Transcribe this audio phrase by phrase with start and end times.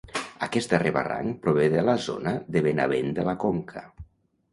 [0.45, 3.85] Aquest darrer barranc prové de la zona de Benavent de la Conca.